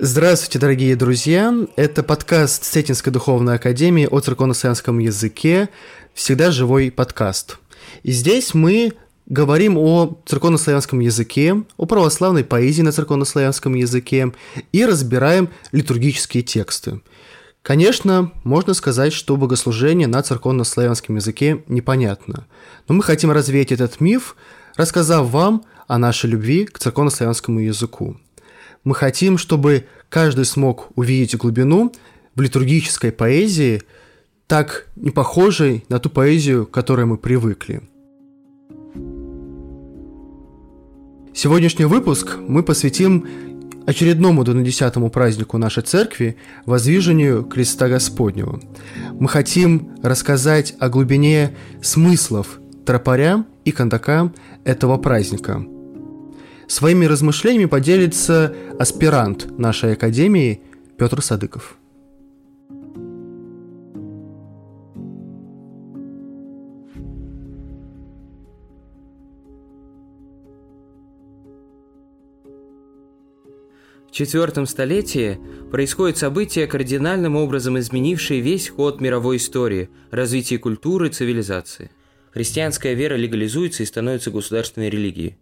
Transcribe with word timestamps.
Здравствуйте, 0.00 0.58
дорогие 0.58 0.96
друзья! 0.96 1.54
Это 1.76 2.02
подкаст 2.02 2.64
Сетинской 2.64 3.12
духовной 3.12 3.54
академии 3.54 4.08
о 4.10 4.18
церковно-славянском 4.18 4.98
языке 4.98 5.68
«Всегда 6.14 6.50
живой 6.50 6.90
подкаст». 6.90 7.58
И 8.02 8.10
здесь 8.10 8.54
мы 8.54 8.94
говорим 9.26 9.78
о 9.78 10.20
церковно-славянском 10.26 10.98
языке, 10.98 11.62
о 11.76 11.86
православной 11.86 12.42
поэзии 12.42 12.82
на 12.82 12.90
церковно-славянском 12.90 13.74
языке 13.74 14.32
и 14.72 14.84
разбираем 14.84 15.48
литургические 15.70 16.42
тексты. 16.42 17.00
Конечно, 17.62 18.32
можно 18.42 18.74
сказать, 18.74 19.12
что 19.12 19.36
богослужение 19.36 20.08
на 20.08 20.22
церковно-славянском 20.22 21.14
языке 21.16 21.62
непонятно, 21.68 22.48
но 22.88 22.96
мы 22.96 23.04
хотим 23.04 23.30
развеять 23.30 23.70
этот 23.70 24.00
миф, 24.00 24.34
рассказав 24.76 25.28
вам 25.28 25.64
о 25.86 25.98
нашей 25.98 26.30
любви 26.30 26.64
к 26.64 26.80
церковно-славянскому 26.80 27.60
языку. 27.60 28.16
Мы 28.84 28.94
хотим, 28.94 29.38
чтобы 29.38 29.86
каждый 30.10 30.44
смог 30.44 30.90
увидеть 30.94 31.36
глубину 31.36 31.92
в 32.34 32.40
литургической 32.42 33.12
поэзии, 33.12 33.82
так 34.46 34.86
не 34.94 35.10
похожей 35.10 35.84
на 35.88 35.98
ту 35.98 36.10
поэзию, 36.10 36.66
к 36.66 36.70
которой 36.70 37.06
мы 37.06 37.16
привыкли. 37.16 37.80
Сегодняшний 41.32 41.86
выпуск 41.86 42.36
мы 42.38 42.62
посвятим 42.62 43.26
очередному 43.86 44.44
12 44.44 45.10
празднику 45.10 45.58
нашей 45.58 45.82
церкви– 45.82 46.36
воздвижению 46.66 47.44
Креста 47.44 47.88
Господнего. 47.88 48.60
Мы 49.18 49.28
хотим 49.28 49.94
рассказать 50.02 50.74
о 50.78 50.90
глубине 50.90 51.56
смыслов 51.82 52.60
тропаря 52.84 53.44
и 53.64 53.72
кондака 53.72 54.30
этого 54.64 54.98
праздника– 54.98 55.66
Своими 56.66 57.04
размышлениями 57.04 57.66
поделится 57.66 58.54
аспирант 58.78 59.58
нашей 59.58 59.92
академии 59.92 60.62
Петр 60.96 61.20
Садыков. 61.22 61.76
В 74.06 74.16
четвертом 74.16 74.66
столетии 74.66 75.40
происходит 75.72 76.18
событие, 76.18 76.68
кардинальным 76.68 77.34
образом 77.34 77.78
изменившее 77.80 78.40
весь 78.40 78.68
ход 78.68 79.00
мировой 79.00 79.38
истории, 79.38 79.90
развитие 80.12 80.60
культуры 80.60 81.08
цивилизации. 81.08 81.90
Христианская 82.32 82.94
вера 82.94 83.16
легализуется 83.16 83.82
и 83.82 83.86
становится 83.86 84.30
государственной 84.30 84.88
религией. 84.88 85.36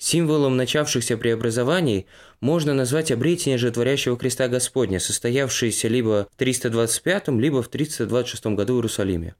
Символом 0.00 0.56
начавшихся 0.56 1.18
преобразований 1.18 2.06
можно 2.40 2.72
назвать 2.72 3.12
обретение 3.12 3.58
же 3.58 3.70
творящего 3.70 4.16
креста 4.16 4.48
Господня, 4.48 4.98
состоявшееся 4.98 5.88
либо 5.88 6.26
в 6.32 6.36
325, 6.38 7.28
либо 7.28 7.62
в 7.62 7.68
326 7.68 8.46
году 8.46 8.72
в 8.72 8.76
Иерусалиме. 8.78 9.34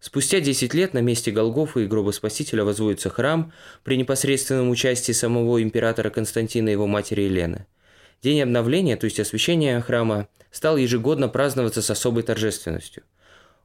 Спустя 0.00 0.40
10 0.40 0.72
лет 0.72 0.94
на 0.94 1.00
месте 1.00 1.30
Голгофа 1.30 1.80
и 1.80 1.86
гроба 1.86 2.12
Спасителя 2.12 2.64
возводится 2.64 3.10
храм 3.10 3.52
при 3.84 3.98
непосредственном 3.98 4.70
участии 4.70 5.12
самого 5.12 5.62
императора 5.62 6.08
Константина 6.08 6.70
и 6.70 6.72
его 6.72 6.86
матери 6.86 7.20
Елены. 7.20 7.66
День 8.22 8.40
обновления, 8.40 8.96
то 8.96 9.04
есть 9.04 9.20
освящения 9.20 9.82
храма, 9.82 10.28
стал 10.50 10.78
ежегодно 10.78 11.28
праздноваться 11.28 11.82
с 11.82 11.90
особой 11.90 12.22
торжественностью. 12.22 13.02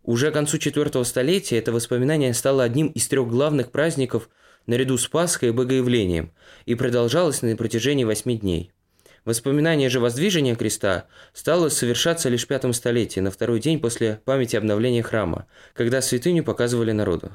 Уже 0.03 0.31
к 0.31 0.33
концу 0.33 0.57
IV 0.57 1.01
столетия 1.05 1.59
это 1.59 1.71
воспоминание 1.71 2.33
стало 2.33 2.65
одним 2.65 2.87
из 2.87 3.07
трех 3.07 3.29
главных 3.29 3.71
праздников– 3.71 4.29
наряду 4.67 4.97
с 4.97 5.07
Пасхой 5.07 5.49
и 5.49 5.51
Богоявлением, 5.51 6.31
и 6.65 6.75
продолжалось 6.75 7.41
на 7.41 7.55
протяжении 7.55 8.03
восьми 8.03 8.37
дней. 8.37 8.71
Воспоминание 9.25 9.89
же 9.89 9.99
воздвижения 9.99 10.55
креста 10.55 11.07
стало 11.33 11.69
совершаться 11.69 12.29
лишь 12.29 12.45
в 12.45 12.47
пятом 12.47 12.73
столетии, 12.73 13.19
на 13.19 13.31
второй 13.31 13.59
день 13.59 13.79
после 13.79 14.21
памяти 14.23 14.55
обновления 14.55 15.01
храма, 15.01 15.47
когда 15.73 16.01
святыню 16.01 16.43
показывали 16.43 16.91
народу. 16.91 17.31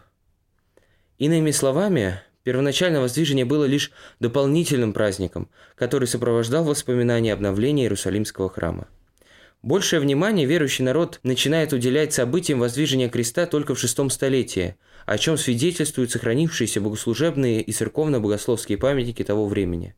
Иными 1.18 1.50
словами, 1.50 2.20
первоначальное 2.44 3.00
воздвижение 3.00 3.44
было 3.44 3.64
лишь 3.64 3.90
дополнительным 4.20 4.92
праздником, 4.92 5.50
который 5.74 6.06
сопровождал 6.06 6.64
воспоминания 6.64 7.32
обновления 7.32 7.82
Иерусалимского 7.82 8.48
храма. 8.48 8.86
Большее 9.62 10.00
внимание 10.00 10.46
верующий 10.46 10.84
народ 10.84 11.20
начинает 11.22 11.74
уделять 11.74 12.14
событиям 12.14 12.60
воздвижения 12.60 13.10
креста 13.10 13.44
только 13.44 13.74
в 13.74 13.78
шестом 13.78 14.08
столетии, 14.08 14.76
о 15.04 15.18
чем 15.18 15.36
свидетельствуют 15.36 16.10
сохранившиеся 16.10 16.80
богослужебные 16.80 17.60
и 17.60 17.70
церковно-богословские 17.70 18.78
памятники 18.78 19.22
того 19.22 19.46
времени. 19.46 19.94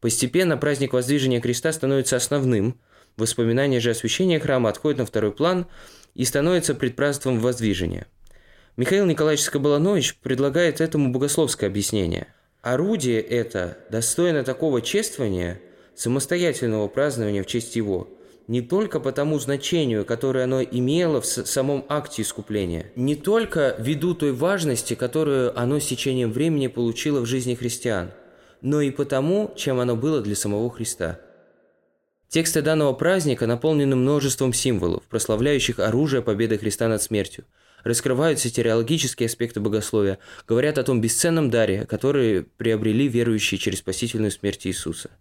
Постепенно 0.00 0.56
праздник 0.56 0.94
воздвижения 0.94 1.42
креста 1.42 1.72
становится 1.72 2.16
основным, 2.16 2.80
воспоминания 3.18 3.80
же 3.80 3.90
освящения 3.90 4.40
храма 4.40 4.70
отходят 4.70 4.98
на 4.98 5.06
второй 5.06 5.32
план 5.32 5.66
и 6.14 6.24
становятся 6.24 6.74
предпраздством 6.74 7.38
воздвижения. 7.38 8.06
Михаил 8.78 9.04
Николаевич 9.04 9.44
Скоболанович 9.44 10.16
предлагает 10.16 10.80
этому 10.80 11.12
богословское 11.12 11.68
объяснение. 11.68 12.28
Орудие 12.62 13.20
это 13.20 13.76
достойно 13.90 14.42
такого 14.42 14.80
чествования, 14.80 15.60
самостоятельного 15.94 16.88
празднования 16.88 17.42
в 17.42 17.46
честь 17.46 17.76
его– 17.76 18.08
не 18.48 18.60
только 18.60 19.00
по 19.00 19.12
тому 19.12 19.38
значению, 19.38 20.04
которое 20.04 20.44
оно 20.44 20.62
имело 20.62 21.20
в 21.20 21.26
самом 21.26 21.84
акте 21.88 22.22
искупления, 22.22 22.92
не 22.94 23.16
только 23.16 23.74
ввиду 23.78 24.14
той 24.14 24.32
важности, 24.32 24.94
которую 24.94 25.58
оно 25.58 25.80
с 25.80 25.86
течением 25.86 26.32
времени 26.32 26.68
получило 26.68 27.20
в 27.20 27.26
жизни 27.26 27.54
христиан, 27.54 28.10
но 28.62 28.80
и 28.80 28.90
потому, 28.90 29.52
чем 29.56 29.80
оно 29.80 29.96
было 29.96 30.20
для 30.20 30.36
самого 30.36 30.70
Христа. 30.70 31.20
Тексты 32.28 32.62
данного 32.62 32.92
праздника 32.92 33.46
наполнены 33.46 33.96
множеством 33.96 34.52
символов, 34.52 35.04
прославляющих 35.04 35.78
оружие 35.78 36.22
победы 36.22 36.58
Христа 36.58 36.88
над 36.88 37.02
смертью, 37.02 37.44
раскрываются 37.84 38.50
теологические 38.50 39.26
аспекты 39.26 39.60
богословия, 39.60 40.18
говорят 40.46 40.78
о 40.78 40.82
том 40.82 41.00
бесценном 41.00 41.50
даре, 41.50 41.86
который 41.86 42.42
приобрели 42.42 43.06
верующие 43.06 43.58
через 43.58 43.78
спасительную 43.78 44.30
смерть 44.30 44.66
Иисуса– 44.66 45.10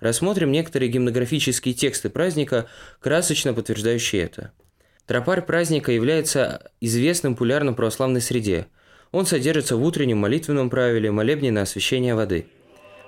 Рассмотрим 0.00 0.52
некоторые 0.52 0.90
гимнографические 0.90 1.74
тексты 1.74 2.10
праздника, 2.10 2.66
красочно 3.00 3.54
подтверждающие 3.54 4.22
это. 4.22 4.52
Тропарь 5.06 5.40
праздника 5.40 5.92
является 5.92 6.70
известным 6.80 7.32
в 7.32 7.36
популярном 7.36 7.74
православной 7.74 8.20
среде. 8.20 8.66
Он 9.12 9.24
содержится 9.24 9.76
в 9.76 9.84
утреннем 9.84 10.18
молитвенном 10.18 10.68
правиле 10.68 11.10
молебне 11.10 11.50
на 11.50 11.62
освящение 11.62 12.14
воды. 12.14 12.46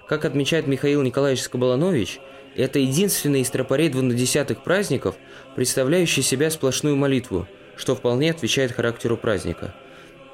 Как 0.09 0.25
отмечает 0.25 0.66
Михаил 0.66 1.03
Николаевич 1.03 1.43
Скобаланович, 1.43 2.21
это 2.56 2.78
единственный 2.78 3.43
из 3.43 3.50
тропарей 3.50 3.91
двунадесятых 3.91 4.62
праздников, 4.62 5.16
представляющий 5.55 6.22
себя 6.22 6.50
сплошную 6.50 6.97
молитву, 6.97 7.47
что 7.76 7.94
вполне 7.94 8.31
отвечает 8.31 8.72
характеру 8.72 9.16
праздника. 9.16 9.75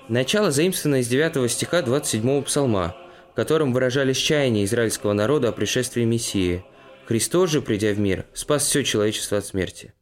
Начало 0.09 0.51
заимствовано 0.51 1.01
из 1.01 1.09
9 1.09 1.51
стиха 1.51 1.83
27 1.83 2.43
псалма– 2.43 2.95
в 3.35 3.37
котором 3.37 3.73
выражались 3.73 4.19
чаяния 4.19 4.65
израильского 4.65 5.13
народа 5.13 5.49
о 5.49 5.53
пришествии 5.53 6.05
Мессии. 6.05 6.65
Христос 7.05 7.51
же, 7.51 7.63
придя 7.63 7.93
в 7.93 7.99
мир, 7.99 8.27
спас 8.33 8.65
все 8.65 8.85
человечество 8.85 9.39
от 9.39 9.45
смерти. 9.45 9.93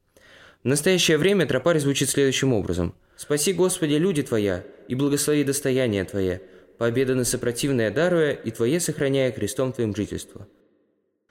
В 0.62 0.68
настоящее 0.68 1.16
время 1.16 1.46
тропарь 1.46 1.78
звучит 1.78 2.10
следующим 2.10 2.52
образом. 2.52 2.94
«Спаси, 3.16 3.54
Господи, 3.54 3.94
люди 3.94 4.22
Твоя, 4.22 4.64
и 4.86 4.94
благослови 4.94 5.44
достояние 5.44 6.04
Твое, 6.04 6.42
победа 6.76 7.14
на 7.14 7.24
сопротивное 7.24 7.90
даруя, 7.90 8.32
и 8.32 8.50
Твое 8.50 8.80
сохраняя 8.80 9.32
крестом 9.32 9.72
Твоим 9.72 9.96
жительство». 9.96 10.46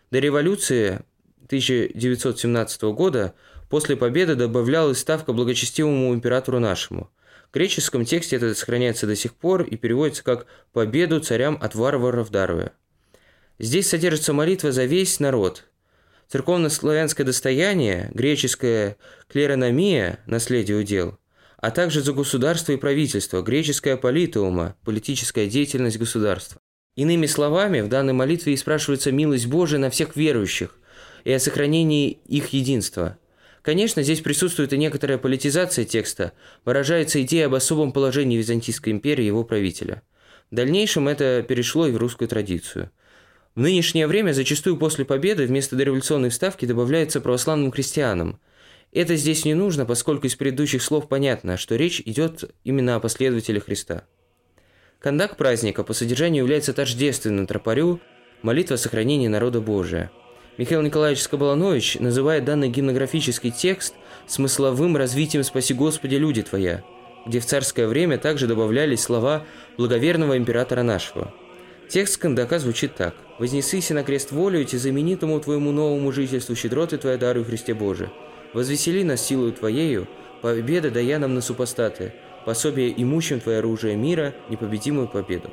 До 0.10 0.18
революции 0.18 1.02
1917 1.46 2.82
года 2.82 3.36
после 3.70 3.96
победы 3.96 4.34
добавлялась 4.34 4.97
ставка 4.97 5.34
благочестивому 5.34 6.16
императору 6.16 6.59
нашему– 6.59 7.12
в 7.52 7.53
греческом 7.53 8.06
тексте 8.06 8.38
это 8.38 8.56
сохраняется 8.56 9.06
до 9.06 9.16
сих 9.18 9.34
пор 9.34 9.64
и 9.64 9.76
переводится 9.76 10.24
как 10.24 10.46
«победу 10.72 11.20
царям 11.20 11.58
от 11.62 11.76
варваров 11.76 12.32
даруя». 12.32 12.72
Здесь 13.59 13.90
содержится 13.90 14.32
молитва 14.32 14.72
за 14.72 14.86
весь 14.86 15.20
народ. 15.20 15.66
Церковно-славянское 16.30 17.26
достояние, 17.26 18.09
греческая 18.14 18.96
клерономия, 19.28 20.20
наследие 20.28 20.78
удел, 20.78 21.20
а 21.58 21.72
также 21.72 22.02
за 22.02 22.14
государство 22.14 22.72
и 22.72 22.78
правительство, 22.78 23.42
греческая 23.42 23.97
политеума, 23.97 24.78
политическая 24.86 25.47
деятельность 25.47 25.97
государства. 25.97 26.62
Иными 26.96 27.26
словами, 27.26 27.82
в 27.82 27.90
данной 27.90 28.14
молитве 28.14 28.54
и 28.54 28.58
спрашивается 28.58 29.12
милость 29.12 29.47
Божия 29.47 29.78
на 29.78 29.90
всех 29.90 30.16
верующих 30.16 30.78
и 31.26 31.34
о 31.34 31.40
сохранении 31.40 32.12
их 32.28 32.54
единства– 32.54 33.18
Конечно, 33.61 34.02
здесь 34.02 34.22
присутствует 34.22 34.73
и 34.73 34.78
некоторая 34.78 35.17
политизация 35.17 35.85
текста, 35.85 36.34
выражается 36.66 37.22
идея 37.22 37.46
об 37.46 37.53
особом 37.53 37.91
положении 37.91 38.37
Византийской 38.37 38.91
империи 38.91 39.23
и 39.23 39.28
его 39.28 39.43
правителя. 39.43 40.02
В 40.49 40.55
дальнейшем 40.55 41.08
это 41.08 41.46
перешло 41.47 41.85
и 41.85 41.91
в 41.91 41.97
русскую 41.97 42.28
традицию. 42.28 42.91
В 43.53 43.59
нынешнее 43.59 44.08
время 44.08 44.31
зачастую 44.31 44.78
после 44.78 45.05
победы 45.05 45.46
вместо 45.46 45.75
дореволюционной 45.75 46.29
вставки 46.29 46.66
добавляется 46.66 47.22
православным 47.22 47.72
крестьянам. 47.72 48.40
Это 48.91 49.16
здесь 49.16 49.46
не 49.46 49.53
нужно, 49.53 49.85
поскольку 49.85 50.25
из 50.25 50.35
предыдущих 50.35 50.81
слов 50.81 51.08
понятно, 51.08 51.58
что 51.58 51.75
речь 51.75 52.02
идет 52.03 52.55
именно 52.63 52.96
о 52.96 52.99
последователях 52.99 53.66
Христа. 53.66 54.05
Кондак 54.99 55.37
праздника 55.37 55.84
по 55.84 55.93
содержанию 55.93 56.43
является 56.43 56.73
тождественным 56.73 57.46
тропарю, 57.46 57.99
молитва 58.41 58.75
о 58.75 58.78
сохранении 58.78 59.28
народа 59.28 59.61
Божия– 59.61 60.11
Михаил 60.58 60.82
Николаевич 60.82 61.24
Скобаланович 61.24 61.98
называет 62.00 62.44
данный 62.44 62.68
гимнографический 62.68 63.52
текст 63.52 63.96
смысловым 64.28 64.98
развитием 64.98 65.44
«Спаси 65.44 65.74
Господи, 65.74 66.16
люди 66.16 66.42
Твоя», 66.42 66.84
где 67.26 67.40
в 67.40 67.46
царское 67.46 67.88
время 67.88 68.18
также 68.18 68.48
добавлялись 68.48 69.02
слова 69.02 69.46
благоверного 69.78 70.38
императора 70.38 70.84
нашего. 70.84 71.34
Текст 71.88 72.18
Кандака 72.18 72.59
звучит 72.59 72.96
так. 72.96 73.16
«Вознесыся 73.40 73.94
на 73.94 74.03
крест 74.03 74.32
волю, 74.32 74.62
и 74.62 74.66
знаменитому 74.66 75.40
Твоему 75.40 75.72
новому 75.72 76.12
жительству 76.12 76.56
щедроты 76.56 76.97
Твоя 76.97 77.18
дару 77.18 77.44
Христе 77.46 77.74
Боже. 77.74 78.12
Возвесели 78.54 79.04
нас 79.04 79.26
силою 79.26 79.54
Твоею, 79.54 80.08
победа 80.42 80.92
дая 80.92 81.18
нам 81.18 81.34
на 81.34 81.42
супостаты, 81.42 82.14
пособие 82.46 82.94
имущим 83.02 83.40
Твое 83.40 83.59
оружие 83.59 83.96
мира, 83.96 84.34
непобедимую 84.50 85.08
победу». 85.08 85.50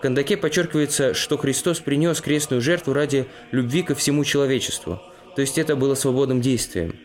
В 0.00 0.02
Кандаке 0.02 0.38
подчеркивается, 0.38 1.12
что 1.12 1.36
Христос 1.36 1.80
принес 1.80 2.22
крестную 2.22 2.62
жертву 2.62 2.94
ради 2.94 3.26
любви 3.50 3.82
ко 3.82 3.94
всему 3.94 4.24
человечеству, 4.24 4.98
то 5.36 5.42
есть 5.42 5.58
это 5.58 5.76
было 5.76 5.94
свободным 5.94 6.40
действием. 6.40 6.96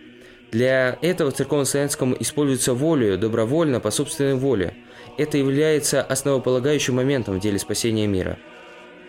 Для 0.53 0.97
этого 1.01 1.31
в 1.31 1.33
церковно-славянском 1.33 2.15
используется 2.17 2.73
волю, 2.73 3.17
добровольно, 3.17 3.81
по 3.81 3.91
собственной 3.91 4.35
воле. 4.35 4.75
Это 5.17 5.37
является 5.37 6.01
основополагающим 6.01 6.95
моментом 6.95 7.37
в 7.37 7.41
деле 7.41 7.59
спасения 7.59 8.07
мира. 8.07 8.37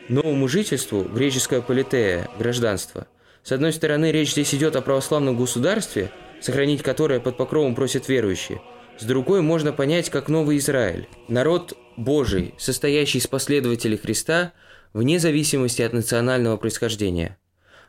Новому 0.09 0.49
жительству– 0.49 1.03
греческое 1.15 1.61
политея, 1.61 2.29
гражданство. 2.41 3.07
С 3.45 3.53
одной 3.53 3.73
стороны, 3.73 4.11
речь 4.11 4.33
здесь 4.33 4.53
идет 4.53 4.75
о 4.75 4.83
православном 4.83 5.37
государстве, 5.37 6.11
сохранить 6.41 6.83
которое 6.83 7.21
под 7.21 7.37
покровом 7.37 7.77
просят 7.77 8.09
верующие. 8.09 8.61
С 8.99 9.05
другой 9.05 9.43
можно 9.43 9.73
понять 9.73 10.09
как 10.09 10.29
новый 10.29 10.57
Израиль. 10.57 11.07
Народ 11.29 11.77
Божий, 11.97 12.55
состоящий 12.57 13.19
из 13.19 13.27
последователей 13.27 13.99
Христа, 13.99 14.55
вне 14.95 15.19
зависимости 15.19 15.83
от 15.83 15.93
национального 15.93 16.57
происхождения. 16.57 17.37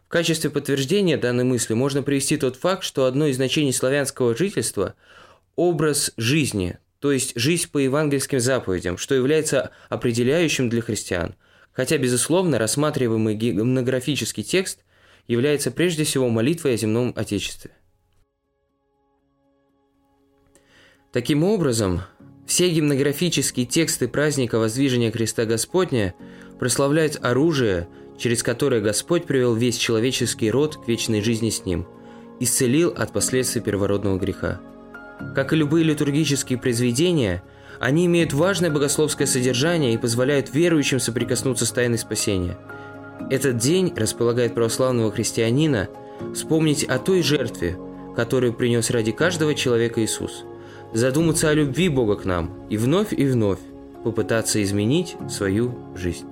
В 0.06 0.10
качестве 0.10 0.50
подтверждения 0.50 1.18
данной 1.18 1.46
мысли 1.46 1.74
можно 1.74 2.04
привести 2.04 2.36
тот 2.36 2.58
факт, 2.58 2.84
что 2.84 3.06
одно 3.06 3.28
из 3.28 3.38
значений 3.38 3.74
славянского 3.74 4.36
жительства– 4.36 4.96
образ 5.56 6.12
жизни, 6.18 6.78
то 7.00 7.12
есть 7.12 7.34
жизнь 7.36 7.70
по 7.72 7.78
евангельским 7.80 8.40
заповедям, 8.40 8.98
что 8.98 9.16
является 9.16 9.72
определяющим 9.90 10.70
для 10.70 10.82
христиан, 10.82 11.36
хотя, 11.72 11.98
безусловно, 11.98 12.60
рассматриваемый 12.60 13.36
гимнографический 13.36 14.44
текст 14.44 14.80
является 15.28 15.72
прежде 15.72 16.04
всего 16.04 16.30
молитвой 16.30 16.76
о 16.76 16.78
земном 16.78 17.14
Отечестве. 17.16 17.72
Таким 21.18 21.44
образом, 21.44 22.02
все 22.46 22.70
гимнографические 22.70 23.66
тексты 23.66 24.08
праздника 24.08 24.60
Воздвижения 24.60 25.12
Христа 25.12 25.46
Господня 25.46 26.14
прославляют 26.60 27.18
оружие, 27.24 27.88
через 28.20 28.44
которое 28.44 28.82
Господь 28.82 29.26
привел 29.26 29.56
весь 29.56 29.78
человеческий 29.78 30.52
род 30.52 30.78
к 30.78 30.88
вечной 30.88 31.22
жизни 31.24 31.50
с 31.50 31.66
Ним, 31.66 31.88
исцелил 32.40 32.94
от 32.96 33.14
последствий 33.14 33.62
первородного 33.62 34.20
греха. 34.20 34.62
Как 35.34 35.54
и 35.54 35.56
любые 35.56 35.86
литургические 35.86 36.60
произведения, 36.60 37.42
они 37.80 38.06
имеют 38.06 38.34
важное 38.34 38.70
богословское 38.70 39.26
содержание 39.26 39.96
и 39.96 39.98
позволяют 39.98 40.54
верующим 40.54 41.00
соприкоснуться 41.00 41.66
с 41.66 41.72
тайной 41.72 41.98
спасения. 41.98 42.60
Этот 43.32 43.58
день 43.58 43.92
располагает 43.96 44.54
православного 44.54 45.12
христианина 45.12 45.90
вспомнить 46.36 46.84
о 46.84 47.00
той 47.00 47.24
жертве, 47.24 47.76
которую 48.16 48.54
принес 48.54 48.92
ради 48.92 49.12
каждого 49.12 49.56
человека 49.56 50.06
Иисус– 50.06 50.44
задуматься 50.94 51.50
о 51.50 51.54
любви 51.54 51.90
Бога 51.90 52.16
к 52.16 52.26
нам 52.26 52.68
и 52.70 52.78
вновь 52.78 53.14
и 53.14 53.26
вновь 53.26 53.60
попытаться 54.04 54.62
изменить 54.64 55.16
свою 55.30 55.76
жизнь. 55.96 56.26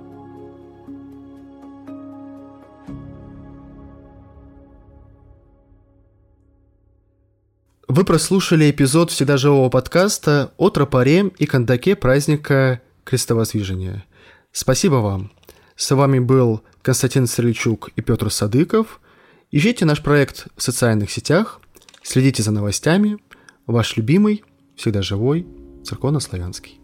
Вы 7.87 8.03
прослушали 8.03 8.69
эпизод 8.69 9.11
всегда 9.11 9.37
живого 9.37 9.69
подкаста 9.69 10.51
о 10.57 10.69
тропаре 10.69 11.31
и 11.37 11.45
кондаке 11.45 11.95
праздника 11.95 12.81
Крестовоздвижения. 13.05 14.03
Спасибо 14.51 14.95
вам. 14.95 15.31
С 15.75 15.93
вами 15.95 16.19
был 16.19 16.61
Константин 16.81 17.27
Стрельчук 17.27 17.89
и 17.95 18.01
Петр 18.01 18.31
Садыков. 18.31 18.99
Ищите 19.51 19.85
наш 19.85 20.01
проект 20.01 20.47
в 20.57 20.61
социальных 20.61 21.11
сетях, 21.11 21.61
следите 22.03 22.43
за 22.43 22.51
новостями. 22.51 23.17
Ваш 23.67 23.97
любимый– 23.97 24.44
всегда 24.75 25.01
живой, 25.01 25.47
церковно-славянский. 25.83 26.79